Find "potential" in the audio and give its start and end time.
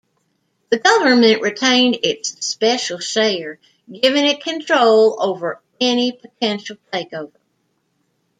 6.13-6.77